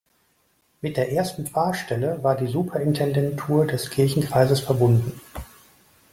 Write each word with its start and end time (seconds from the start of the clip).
Mit 0.81 0.97
der 0.97 1.11
ersten 1.11 1.45
Pfarrstelle 1.45 2.23
war 2.23 2.35
die 2.35 2.47
Superintendentur 2.47 3.67
des 3.67 3.91
Kirchenkreises 3.91 4.59
verbunden. 4.59 5.21